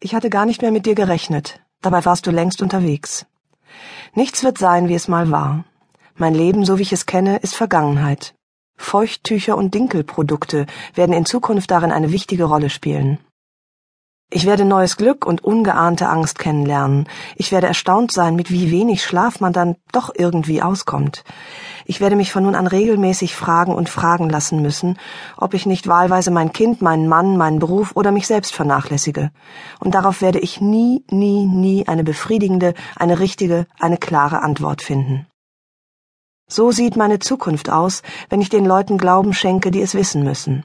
[0.00, 3.26] Ich hatte gar nicht mehr mit dir gerechnet, dabei warst du längst unterwegs.
[4.14, 5.64] Nichts wird sein, wie es mal war.
[6.14, 8.34] Mein Leben, so wie ich es kenne, ist Vergangenheit.
[8.76, 13.18] Feuchttücher und Dinkelprodukte werden in Zukunft darin eine wichtige Rolle spielen.
[14.30, 17.08] Ich werde neues Glück und ungeahnte Angst kennenlernen.
[17.36, 21.24] Ich werde erstaunt sein, mit wie wenig Schlaf man dann doch irgendwie auskommt.
[21.86, 24.98] Ich werde mich von nun an regelmäßig fragen und fragen lassen müssen,
[25.38, 29.30] ob ich nicht wahlweise mein Kind, meinen Mann, meinen Beruf oder mich selbst vernachlässige.
[29.80, 35.26] Und darauf werde ich nie, nie, nie eine befriedigende, eine richtige, eine klare Antwort finden.
[36.50, 40.64] So sieht meine Zukunft aus, wenn ich den Leuten Glauben schenke, die es wissen müssen.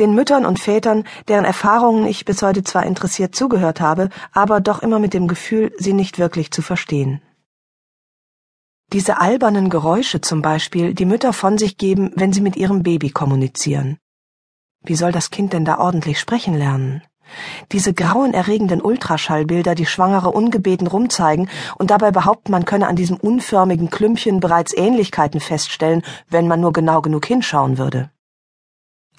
[0.00, 4.82] Den Müttern und Vätern, deren Erfahrungen ich bis heute zwar interessiert zugehört habe, aber doch
[4.82, 7.20] immer mit dem Gefühl, sie nicht wirklich zu verstehen.
[8.94, 13.10] Diese albernen Geräusche zum Beispiel, die Mütter von sich geben, wenn sie mit ihrem Baby
[13.10, 13.98] kommunizieren.
[14.82, 17.02] Wie soll das Kind denn da ordentlich sprechen lernen?
[17.70, 23.90] Diese grauenerregenden Ultraschallbilder, die Schwangere ungebeten rumzeigen und dabei behaupten, man könne an diesem unförmigen
[23.90, 28.10] Klümpchen bereits Ähnlichkeiten feststellen, wenn man nur genau genug hinschauen würde.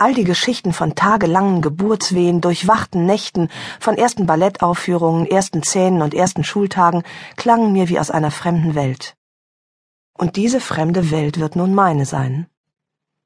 [0.00, 6.42] All die Geschichten von tagelangen Geburtswehen, durchwachten Nächten, von ersten Ballettaufführungen, ersten Zähnen und ersten
[6.42, 7.02] Schultagen
[7.36, 9.14] klangen mir wie aus einer fremden Welt.
[10.16, 12.46] Und diese fremde Welt wird nun meine sein.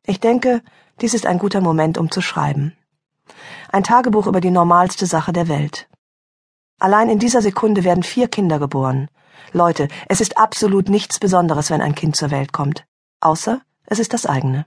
[0.04, 0.62] Ich denke,
[1.00, 2.76] dies ist ein guter Moment, um zu schreiben.
[3.70, 5.88] Ein Tagebuch über die normalste Sache der Welt.
[6.80, 9.08] Allein in dieser Sekunde werden vier Kinder geboren.
[9.52, 12.84] Leute, es ist absolut nichts Besonderes, wenn ein Kind zur Welt kommt.
[13.20, 14.66] Außer es ist das eigene.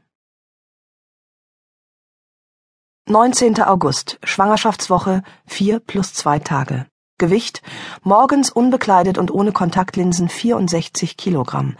[3.09, 3.61] 19.
[3.61, 6.88] August, Schwangerschaftswoche, 4 plus 2 Tage.
[7.17, 7.61] Gewicht,
[8.03, 11.77] morgens unbekleidet und ohne Kontaktlinsen 64 Kilogramm.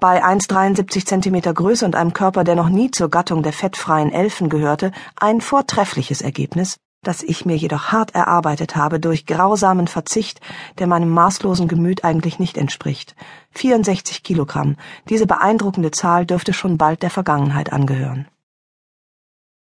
[0.00, 4.48] Bei 1,73 Zentimeter Größe und einem Körper, der noch nie zur Gattung der fettfreien Elfen
[4.48, 10.40] gehörte, ein vortreffliches Ergebnis, das ich mir jedoch hart erarbeitet habe durch grausamen Verzicht,
[10.78, 13.14] der meinem maßlosen Gemüt eigentlich nicht entspricht.
[13.52, 14.74] 64 Kilogramm.
[15.08, 18.26] Diese beeindruckende Zahl dürfte schon bald der Vergangenheit angehören.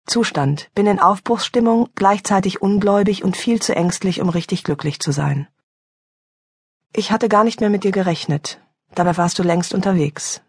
[0.05, 5.47] Zustand, bin in Aufbruchsstimmung, gleichzeitig ungläubig und viel zu ängstlich, um richtig glücklich zu sein.
[6.93, 8.59] Ich hatte gar nicht mehr mit dir gerechnet,
[8.93, 10.41] dabei warst du längst unterwegs.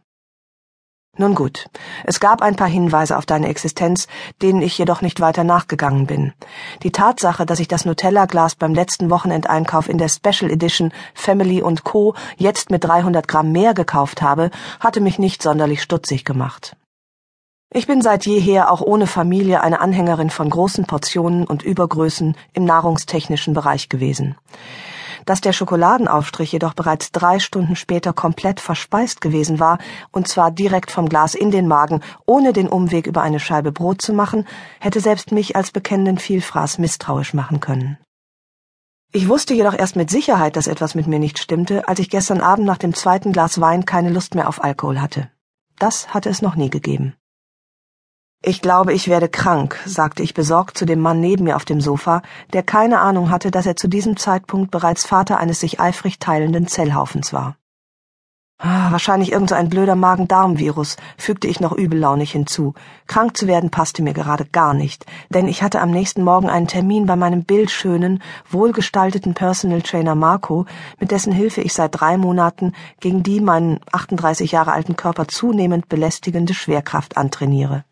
[1.17, 1.71] Nun gut,
[2.03, 4.09] es gab ein paar Hinweise auf deine Existenz,
[4.43, 6.33] denen ich jedoch nicht weiter nachgegangen bin.
[6.83, 12.17] Die Tatsache, dass ich das Nutella-Glas beim letzten Wochenendeinkauf in der Special Edition Family Co.
[12.37, 14.51] jetzt mit 300 Gramm mehr gekauft habe,
[14.81, 16.77] hatte mich nicht sonderlich stutzig gemacht.
[17.77, 22.65] Ich bin seit jeher auch ohne Familie eine Anhängerin von großen Portionen und Übergrößen im
[22.65, 24.37] nahrungstechnischen Bereich gewesen.
[25.27, 29.79] Dass der Schokoladenaufstrich jedoch bereits drei Stunden später komplett verspeist gewesen war,
[30.13, 34.01] und zwar direkt vom Glas in den Magen, ohne den Umweg über eine Scheibe Brot
[34.01, 34.47] zu machen,
[34.79, 37.99] hätte selbst mich als bekennenden Vielfraß misstrauisch machen können.
[39.13, 42.41] Ich wusste jedoch erst mit Sicherheit, dass etwas mit mir nicht stimmte, als ich gestern
[42.41, 45.29] Abend nach dem zweiten Glas Wein keine Lust mehr auf Alkohol hatte.
[45.81, 47.17] Das hatte es noch nie gegeben.
[48.47, 51.81] Ich glaube, ich werde krank, sagte ich besorgt zu dem Mann neben mir auf dem
[51.81, 52.21] Sofa,
[52.53, 56.67] der keine Ahnung hatte, dass er zu diesem Zeitpunkt bereits Vater eines sich eifrig teilenden
[56.67, 57.57] Zellhaufens war.
[58.59, 62.75] Ah, wahrscheinlich irgend so blöder Magen-Darm-Virus, fügte ich noch übellaunig hinzu.
[63.07, 66.69] Krank zu werden passte mir gerade gar nicht, denn ich hatte am nächsten Morgen einen
[66.69, 70.67] Termin bei meinem bildschönen, wohlgestalteten Personal Trainer Marco,
[71.01, 75.89] mit dessen Hilfe ich seit drei Monaten gegen die meinen 38 Jahre alten Körper zunehmend
[75.89, 77.85] belästigende Schwerkraft antrainiere.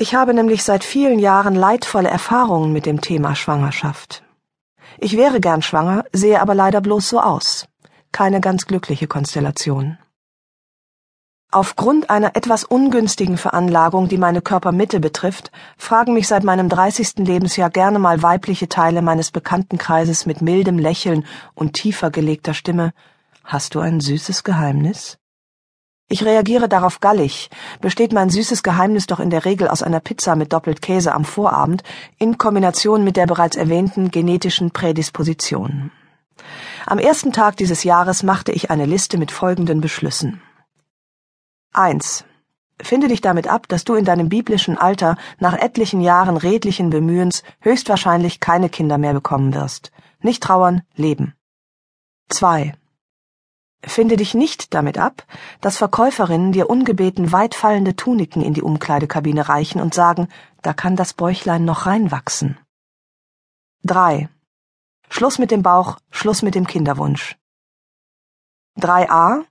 [0.00, 4.22] Ich habe nämlich seit vielen Jahren leidvolle Erfahrungen mit dem Thema Schwangerschaft.
[4.98, 7.66] Ich wäre gern schwanger, sehe aber leider bloß so aus.
[8.12, 9.98] Keine ganz glückliche Konstellation.
[11.50, 17.26] Aufgrund einer etwas ungünstigen Veranlagung, die meine Körpermitte betrifft, fragen mich seit meinem 30.
[17.26, 22.92] Lebensjahr gerne mal weibliche Teile meines Bekanntenkreises mit mildem Lächeln und tiefer gelegter Stimme,
[23.42, 25.17] Hast du ein süßes Geheimnis?
[26.10, 27.50] Ich reagiere darauf gallig,
[27.82, 31.26] besteht mein süßes Geheimnis doch in der Regel aus einer Pizza mit doppelt Käse am
[31.26, 31.82] Vorabend
[32.18, 35.90] in Kombination mit der bereits erwähnten genetischen Prädisposition.
[36.86, 40.40] Am ersten Tag dieses Jahres machte ich eine Liste mit folgenden Beschlüssen.
[41.74, 42.24] 1.
[42.80, 47.42] Finde dich damit ab, dass du in deinem biblischen Alter nach etlichen Jahren redlichen Bemühens
[47.60, 49.92] höchstwahrscheinlich keine Kinder mehr bekommen wirst.
[50.22, 51.34] Nicht trauern, leben.
[52.30, 52.72] 2.
[53.82, 55.24] Finde dich nicht damit ab,
[55.60, 60.28] dass Verkäuferinnen dir ungebeten weitfallende Tuniken in die Umkleidekabine reichen und sagen,
[60.62, 62.58] da kann das Bäuchlein noch reinwachsen.
[63.84, 64.28] 3.
[65.08, 67.36] Schluss mit dem Bauch, Schluss mit dem Kinderwunsch.
[68.78, 69.44] 3a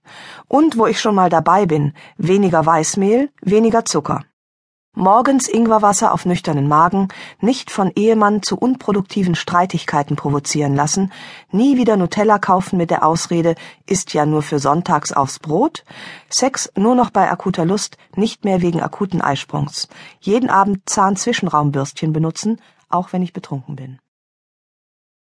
[0.47, 4.23] und wo ich schon mal dabei bin, weniger Weißmehl, weniger Zucker.
[4.99, 7.09] Morgens Ingwerwasser auf nüchternen Magen,
[7.39, 11.11] nicht von Ehemann zu unproduktiven Streitigkeiten provozieren lassen,
[11.51, 13.53] nie wieder Nutella kaufen mit der Ausrede,
[13.85, 15.85] ist ja nur für sonntags aufs Brot,
[16.31, 19.87] Sex nur noch bei akuter Lust, nicht mehr wegen akuten Eisprungs,
[20.19, 22.59] jeden Abend Zahnzwischenraumbürstchen benutzen,
[22.89, 23.99] auch wenn ich betrunken bin.